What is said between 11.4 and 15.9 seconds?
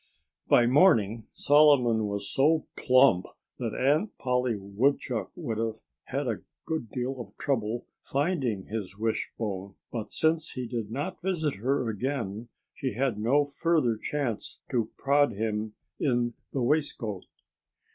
her again, she had no further chance to prod him